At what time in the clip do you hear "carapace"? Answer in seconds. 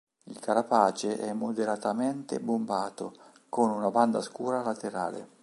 0.39-1.19